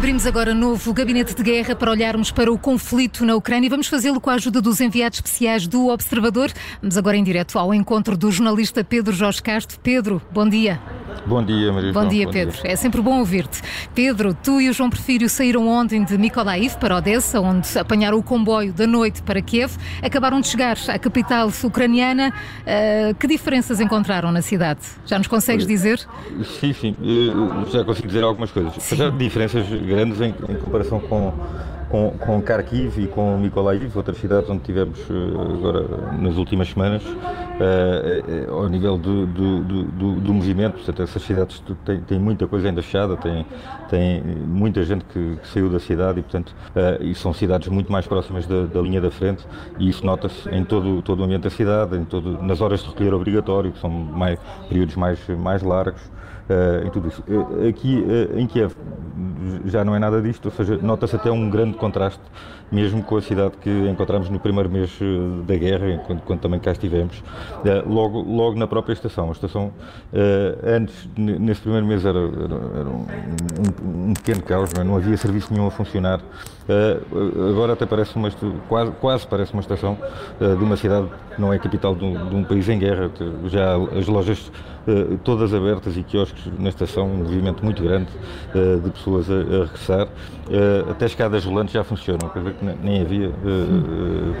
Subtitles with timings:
[0.00, 3.86] abrimos agora novo gabinete de guerra para olharmos para o conflito na Ucrânia e vamos
[3.86, 6.50] fazê-lo com a ajuda dos enviados especiais do Observador.
[6.80, 9.78] Vamos agora em direto ao encontro do jornalista Pedro Jorge Castro.
[9.82, 10.80] Pedro, bom dia.
[11.26, 12.08] Bom dia, Maria Bom João.
[12.08, 12.58] dia, Pedro.
[12.64, 13.60] É sempre bom ouvir-te.
[13.94, 18.22] Pedro, tu e o João Porfírio saíram ontem de Mykolaiv para Odessa, onde apanharam o
[18.22, 19.72] comboio da noite para Kiev.
[20.02, 22.32] Acabaram de chegar à capital ucraniana.
[22.60, 24.80] Uh, que diferenças encontraram na cidade?
[25.06, 26.00] Já nos consegues dizer?
[26.60, 26.96] Sim, sim.
[27.02, 28.74] Eu já consigo dizer algumas coisas.
[28.92, 31.32] Já diferenças grandes em, em comparação com
[31.90, 37.02] com, com Kharkiv e com Mykolaiv, outras cidades onde tivemos eh, agora nas últimas semanas,
[37.04, 40.74] uh, ao nível do, do, do, do, movimento.
[40.74, 43.44] Portanto, essas cidades têm, têm muita coisa ainda fechada, têm,
[43.88, 46.54] têm muita gente que, que saiu da cidade e, portanto,
[47.00, 49.44] e são cidades muito mais próximas da, da linha da frente
[49.78, 52.88] e isso nota-se em todo, todo o ambiente da cidade, em todo, nas horas de
[52.88, 54.38] recolher obrigatório, que são mais,
[54.68, 56.00] períodos mais, mais largos.
[56.50, 57.22] Uh, em tudo isso.
[57.68, 58.04] Aqui
[58.34, 58.74] em Kiev
[59.66, 62.22] já não é nada disto, ou seja, nota-se até um grande contraste,
[62.70, 64.98] mesmo com a cidade que encontramos no primeiro mês
[65.46, 67.22] da guerra, quando, quando também cá estivemos,
[67.86, 69.28] logo, logo na própria estação.
[69.28, 69.72] A estação,
[70.64, 74.84] antes, nesse primeiro mês, era, era, um, um, pequeno caos, é?
[74.84, 76.20] não, havia serviço nenhum a funcionar.
[77.50, 78.30] Agora até parece uma,
[78.68, 79.98] quase, quase parece uma estação
[80.38, 83.10] de uma cidade que não é capital de um, de um país em guerra.
[83.46, 84.50] Já as lojas
[85.24, 88.08] todas abertas e quiosques na estação, um movimento muito grande
[88.82, 90.08] de pessoas a, a regressar.
[90.90, 93.30] Até escadas rolantes já funcionam, coisa que nem havia.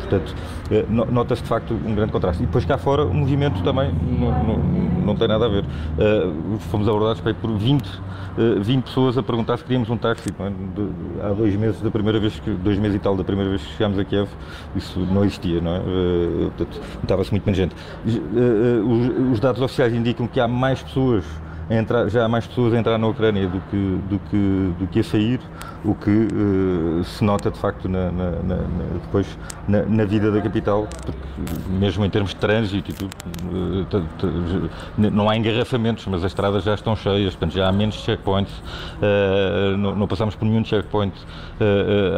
[0.00, 0.34] Portanto,
[0.88, 2.42] nota-se de facto um grande contraste.
[2.42, 4.58] E depois cá fora o movimento também não, não,
[5.06, 5.64] não tem nada a ver.
[6.70, 7.84] fomos abordados por 20,
[8.60, 10.28] 20 pessoas a perguntar se queríamos um táxi.
[11.22, 13.72] Há dois meses, da primeira vez que, dois meses e tal, da primeira vez que
[13.72, 14.28] chegámos a Kiev,
[14.76, 15.80] isso não existia, não é?
[16.56, 17.74] portanto, notava-se muito menos gente.
[18.06, 21.24] Os, os dados oficiais indicam que há mais pessoas
[21.70, 25.00] entrar, já há mais pessoas a entrar na Ucrânia do que, do que, do que
[25.00, 25.40] a sair,
[25.84, 28.56] o que uh, se nota de facto na, na, na,
[29.02, 29.26] depois
[29.66, 31.18] na, vida da capital, porque
[31.70, 33.10] mesmo em termos de trânsito e tudo,
[33.46, 38.52] uh, não há engarrafamentos, mas as estradas já estão cheias, portanto já há menos checkpoints,
[38.58, 41.14] uh, não, não, passamos por nenhum checkpoint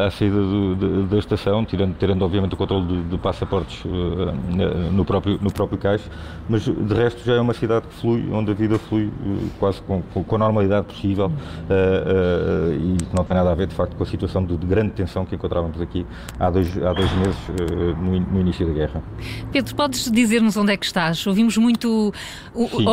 [0.04, 3.82] à saída do, de, da estação, tirando, tirando obviamente o controle de, de passaportes
[4.92, 5.78] no, próprio, no próprio
[6.48, 9.10] mas de resto já é uma cidade que flui, onde a vida flui
[9.58, 11.30] quase com, com, a normalidade possível
[11.68, 15.24] e não tem nada a ver, de facto, com a situação de, de grande tensão
[15.24, 16.06] que encontrávamos aqui
[16.38, 19.02] há dois, há dois meses, uh, no, no, início da guerra.
[19.52, 21.26] Pedro, podes dizer-nos onde é que estás?
[21.26, 22.12] Ouvimos muito,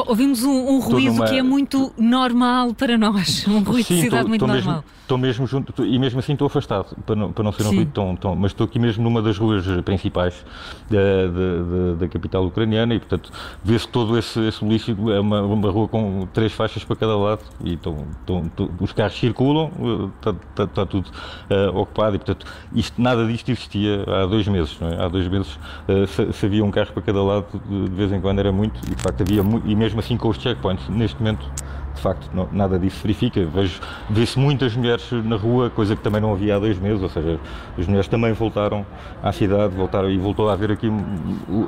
[0.07, 1.25] ouvimos um, um ruído numa...
[1.27, 4.83] que é muito normal para nós, um ruído Sim, de cidade tô, muito tô normal.
[5.01, 7.69] Estou mesmo junto, tô, e mesmo assim estou afastado, para não, para não ser um
[7.69, 7.75] Sim.
[7.77, 10.45] ruído tão, tão, mas estou aqui mesmo numa das ruas principais
[10.87, 13.31] da, da, da capital ucraniana e, portanto,
[13.63, 17.41] vê-se todo esse, esse bulício, é uma, uma rua com três faixas para cada lado
[17.63, 19.71] e estão, estão, os carros circulam,
[20.17, 24.77] está, está, está tudo uh, ocupado e, portanto, isto, nada disto existia há dois meses.
[24.81, 25.03] É?
[25.03, 25.55] Há dois meses
[25.87, 28.95] uh, se, havia um carro para cada lado, de vez em quando era muito e,
[28.95, 31.45] de facto, havia e mesmo assim com os checkpoints, neste momento
[31.95, 33.45] de facto não, nada disso verifica.
[33.45, 33.79] Vejo,
[34.09, 37.39] vê-se muitas mulheres na rua, coisa que também não havia há dois meses, ou seja,
[37.77, 38.85] as mulheres também voltaram
[39.21, 40.87] à cidade, voltaram e voltou a haver aqui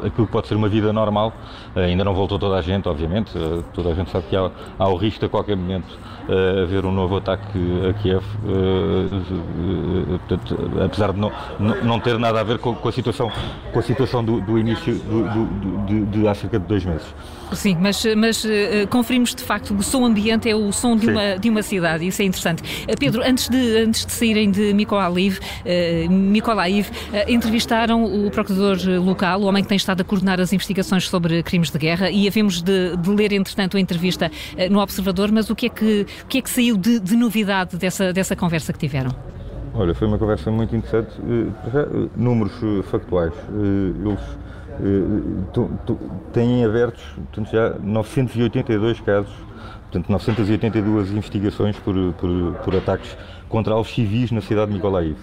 [0.06, 1.34] aquilo que pode ser uma vida normal.
[1.76, 4.50] Uh, ainda não voltou toda a gente, obviamente, uh, toda a gente sabe que há,
[4.78, 7.60] há o risco de a qualquer momento uh, haver um novo ataque
[7.90, 8.24] a Kiev,
[10.28, 13.32] portanto, apesar de não, não, ter nada a ver com, com a situação,
[13.72, 17.14] com a situação do, do início do, do, de, de há cerca de dois meses.
[17.54, 18.48] Sim, mas, mas
[18.90, 22.22] conferimos de facto o som ambiente é o som de uma, de uma cidade, isso
[22.22, 22.62] é interessante.
[22.84, 25.40] Uh, Pedro, antes de, antes de saírem de uh, Mykolaiv
[26.90, 31.42] uh, entrevistaram o procurador local, o homem que tem estado a coordenar as investigações sobre
[31.44, 35.50] crimes de guerra, e havemos de, de ler, entretanto, a entrevista uh, no Observador, mas
[35.50, 38.74] o que é que, o que, é que saiu de, de novidade dessa, dessa conversa
[38.74, 39.12] que tiveram?
[39.74, 41.16] Olha, foi uma conversa muito interessante.
[42.18, 42.54] números
[42.90, 43.34] factuais.
[44.04, 44.20] Eles
[46.34, 49.34] têm abertos portanto, já 982 casos
[49.92, 53.18] portanto 982 investigações por, por, por ataques
[53.50, 55.18] contra alvos civis na cidade de Mykolaiv.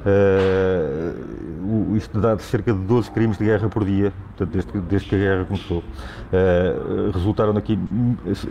[0.00, 5.14] Uh, isto dá cerca de 12 crimes de guerra por dia, portanto, desde, desde que
[5.14, 5.78] a guerra começou.
[5.78, 7.78] Uh, resultaram daqui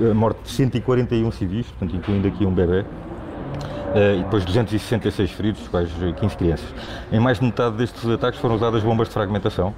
[0.09, 2.81] a morte de 141 civis, portanto, incluindo aqui um bebê.
[2.81, 5.89] Uh, e depois 266 feridos, quase
[6.19, 6.67] 15 crianças.
[7.11, 9.73] Em mais de metade destes ataques foram usadas bombas de fragmentação,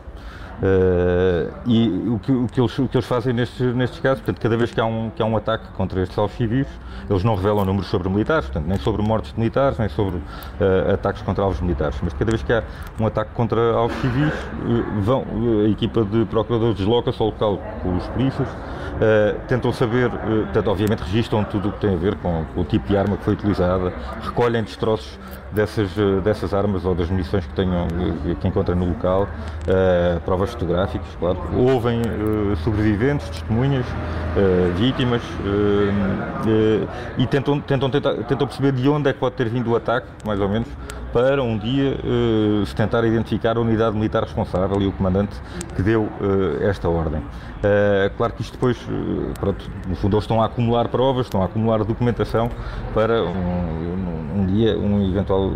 [0.62, 4.40] Uh, e o que, o, que eles, o que eles fazem nestes, nestes casos, portanto,
[4.40, 6.68] cada vez que há, um, que há um ataque contra estes alvos civis,
[7.10, 10.94] eles não revelam números sobre militares, portanto, nem sobre mortes de militares, nem sobre uh,
[10.94, 12.64] ataques contra alvos militares, mas cada vez que há
[13.00, 15.26] um ataque contra alvos civis, uh, vão,
[15.66, 18.48] a equipa de procuradores desloca-se ao local com os polícias,
[19.48, 22.64] tentam saber, uh, portanto, obviamente registram tudo o que tem a ver com, com, o
[22.64, 23.92] tipo de arma que foi utilizada,
[24.22, 25.18] recolhem destroços
[25.52, 25.90] dessas,
[26.24, 27.88] dessas armas ou das munições que tenham
[28.40, 29.28] que encontram no local,
[30.24, 32.02] provas fotográficas, claro, ouvem
[32.64, 33.86] sobreviventes, testemunhas,
[34.78, 35.22] vítimas
[37.18, 40.08] e tentam, tentam, tentar, tentam perceber de onde é que pode ter vindo o ataque,
[40.26, 40.68] mais ou menos,
[41.14, 45.36] para um dia uh, se tentar identificar a unidade militar responsável e o comandante
[45.76, 47.20] que deu uh, esta ordem.
[47.20, 48.78] Uh, claro que isto depois,
[49.40, 52.50] pronto, no fundo eles estão a acumular provas, estão a acumular documentação
[52.94, 55.52] para um, um dia, um eventual,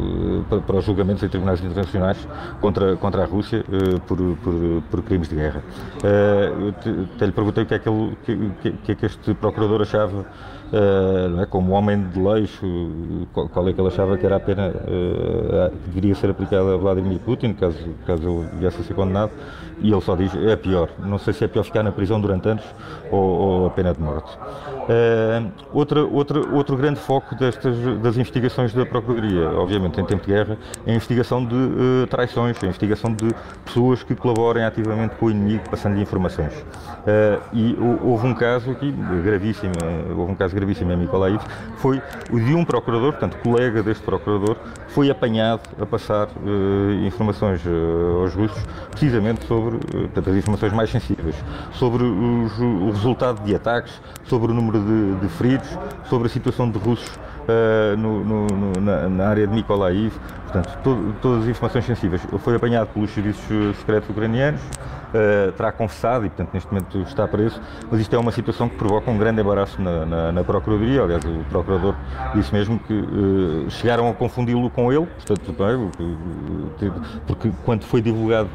[0.66, 2.28] para, os julgamentos em tribunais internacionais
[2.62, 3.64] contra, contra a Rússia
[4.06, 4.54] por, por,
[4.92, 5.64] por, crimes de guerra.
[6.04, 6.74] Uh,
[7.16, 10.26] até lhe perguntei o que é que, ele, que, que, é que este procurador achava
[10.74, 12.60] é, como homem de leis,
[13.32, 14.74] qual, é que ele achava que era a pena
[15.88, 19.32] deveria ser aplicada a Vladimir Putin, caso, caso ele viesse a ser condenado,
[19.80, 22.48] e ele só diz, é pior, não sei se é pior ficar na prisão durante
[22.48, 22.64] anos
[23.12, 24.38] ou, ou a pena de morte.
[24.86, 30.32] Uh, outra, outra, outro grande foco destas, das investigações da Procuradoria, obviamente em tempo de
[30.32, 33.34] guerra, é a investigação de uh, traições, a investigação de
[33.66, 36.54] pessoas que colaborem ativamente com o inimigo, passando-lhe informações.
[36.54, 38.94] Uh, e houve um caso aqui
[39.24, 39.74] gravíssimo,
[40.16, 41.42] houve um caso gravíssimo em Mykolaiv,
[41.78, 42.00] foi
[42.32, 44.56] o de um procurador, portanto, colega deste procurador,
[44.90, 46.30] foi apanhado a passar
[47.06, 47.62] informações
[48.22, 51.36] aos russos, precisamente sobre, portanto, as informações mais sensíveis,
[51.74, 55.68] sobre os, o resultado de ataques, sobre o número número de, de feridos,
[56.10, 60.14] sobre a situação de russos uh, no, no, na, na, área de Mykolaiv,
[60.44, 62.22] portanto, to, todas as informações sensíveis.
[62.40, 67.60] Foi apanhado pelos serviços secretos ucranianos, uh, terá confessado e, portanto, neste momento está preso,
[67.90, 71.04] mas isto é uma situação que provoca um grande embaraço na, na, na Procuradoria.
[71.04, 71.96] Aliás, o Procurador
[72.34, 75.56] disse mesmo que uh, chegaram a confundi-lo com ele, portanto,
[76.82, 76.92] é,
[77.26, 78.50] porque quando foi divulgado,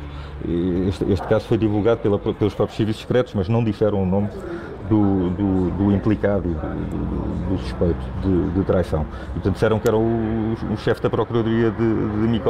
[0.88, 4.31] este, este caso foi divulgado pela, pelos próprios serviços secretos, mas não disseram o nome
[4.90, 9.06] do, do, do implicado, do, do suspeito de, de, traição.
[9.31, 12.40] E, portanto, disseram que era o, o chefe da Procuradoria de, de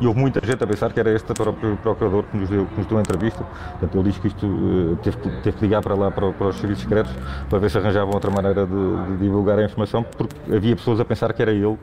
[0.00, 2.78] e houve muita gente a pensar que era este próprio procurador que nos deu, que
[2.78, 3.44] nos deu a entrevista.
[3.72, 6.56] Portanto, ele diz que isto uh, teve, teve que ligar para lá, para, para, os
[6.56, 7.12] serviços secretos,
[7.50, 11.04] para ver se arranjavam outra maneira de, de, divulgar a informação, porque havia pessoas a
[11.04, 11.66] pensar que era ele.
[11.66, 11.78] Uh,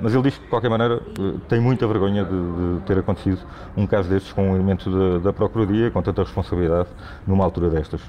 [0.00, 3.40] mas ele diz que, de qualquer maneira, uh, tem muita vergonha de, ter acontecido
[3.76, 6.88] um caso destes com um elemento da, da Procuradoria, com tanta responsabilidade,
[7.26, 8.00] numa altura destas.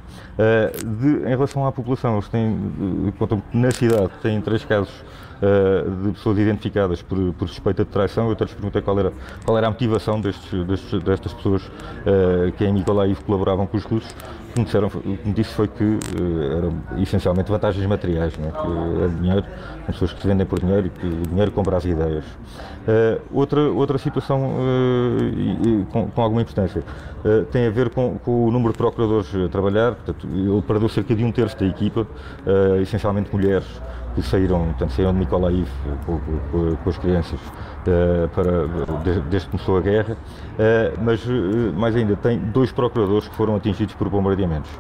[0.86, 2.58] de de, em relação à população, eles têm,
[3.32, 4.94] eh, na cidade, têm três casos
[5.42, 8.28] uh, de pessoas identificadas por, por suspeita de traição.
[8.28, 9.14] Eu até lhes perguntei qual era,
[9.46, 13.84] qual era a motivação destes, destes destas pessoas uh, que em Nicolaiv colaboravam com os
[13.84, 14.14] russos.
[14.50, 18.36] O que me, disseram, o que me disse foi que uh, eram essencialmente vantagens materiais,
[18.38, 18.52] né?
[18.52, 19.46] que é dinheiro,
[19.86, 22.26] pessoas que se vendem por dinheiro e que o dinheiro compra as ideias.
[22.26, 26.84] Uh, outra, outra situação uh, com, com, alguma importância
[27.52, 29.94] tem a ver com, com, o número de procuradores a trabalhar.
[29.94, 32.08] Portanto, ele perdeu cerca de um terço da equipa,
[32.82, 33.68] essencialmente mulheres
[34.16, 35.68] que saíram, portanto, saíram de Mykolaiv
[36.06, 38.68] com, com, com as crianças uh, para,
[39.04, 43.36] desde, desde que começou a guerra, uh, mas uh, mais ainda tem dois procuradores que
[43.36, 44.72] foram atingidos por bombardeamentos.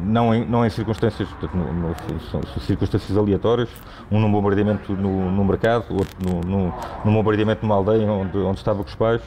[0.00, 1.94] não, em, não em circunstâncias, portanto, no, no,
[2.30, 3.68] são, circunstâncias aleatórias,
[4.10, 6.72] um num bombardeamento no, no mercado, outro no,
[7.04, 9.22] num bombardeamento numa aldeia onde, onde estava com os pais.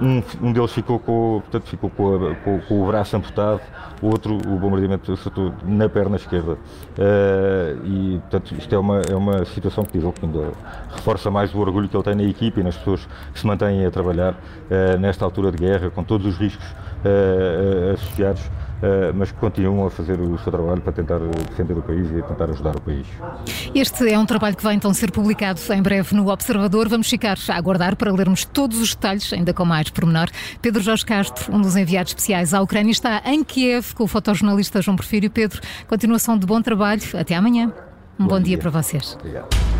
[0.00, 3.60] Um, um deles ficou, com, portanto, ficou com, a, com, com, o braço amputado,
[4.02, 6.52] o outro, o bombardeamento acertou na perna esquerda.
[6.52, 10.52] Uh, e, portanto, isto é uma, é uma situação que, diz, que ainda
[10.90, 13.84] reforça mais o orgulho que ele tem na equipe e nas pessoas que se mantêm
[13.84, 18.42] a trabalhar uh, nesta altura de guerra, com todos os riscos uh, associados
[19.14, 22.50] mas que continuam a fazer o seu trabalho para tentar defender o país e tentar
[22.50, 23.06] ajudar o país.
[23.74, 26.88] Este é um trabalho que vai então ser publicado em breve no Observador.
[26.88, 30.28] Vamos ficar a aguardar para lermos todos os detalhes, ainda com mais pormenor.
[30.60, 34.82] Pedro Jorge Castro, um dos enviados especiais à Ucrânia, está em Kiev com o fotojornalista
[34.82, 35.30] João Porfírio.
[35.30, 37.02] Pedro, continuação de bom trabalho.
[37.18, 37.72] Até amanhã.
[38.18, 38.56] Um bom, bom dia.
[38.56, 39.16] dia para vocês.
[39.20, 39.75] Obrigado.